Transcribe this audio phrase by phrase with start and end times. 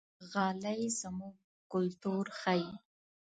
[0.31, 1.35] غالۍ زموږ
[1.73, 2.71] کلتور ښيي.